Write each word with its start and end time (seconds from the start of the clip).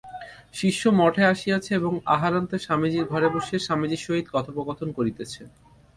শিষ্য 0.53 0.81
মঠে 0.99 1.23
আসিয়াছে 1.33 1.71
এবং 1.79 1.93
আহারান্তে 2.15 2.57
স্বামীজীর 2.65 3.05
ঘরে 3.11 3.27
বসিয়া 3.35 3.59
স্বামীজীর 3.59 4.03
সহিত 4.05 4.25
কথোপকথন 4.35 4.89
করিতেছে। 4.97 5.41